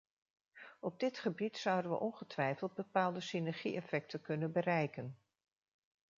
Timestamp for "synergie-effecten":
3.19-4.21